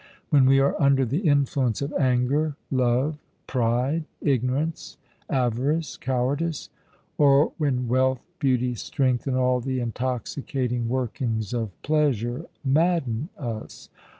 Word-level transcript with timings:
when 0.31 0.47
we 0.47 0.59
are 0.59 0.75
under 0.81 1.05
the 1.05 1.19
influence 1.27 1.79
of 1.79 1.93
anger, 1.93 2.55
love, 2.71 3.19
pride, 3.45 4.03
ignorance, 4.19 4.97
avarice, 5.29 5.95
cowardice? 5.95 6.71
or 7.19 7.51
when 7.59 7.87
wealth, 7.87 8.25
beauty, 8.39 8.73
strength, 8.73 9.27
and 9.27 9.37
all 9.37 9.59
the 9.59 9.79
intoxicating 9.79 10.89
workings 10.89 11.53
of 11.53 11.79
pleasure 11.83 12.47
madden 12.65 13.29
us? 13.37 13.89